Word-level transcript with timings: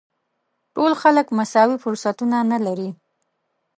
ټول 0.75 0.91
خلک 1.01 1.25
مساوي 1.37 1.77
فرصتونه 1.83 2.37
نه 2.51 2.57
لري. 2.65 2.89